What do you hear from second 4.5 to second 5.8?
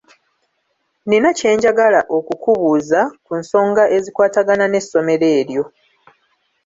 n'essomero eryo.